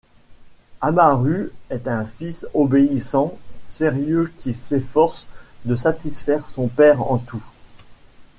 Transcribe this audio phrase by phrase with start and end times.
[0.81, 5.27] Amaru est un fils obéissant, sérieux qui s'efforce
[5.65, 7.43] de satisfaire son père en tout.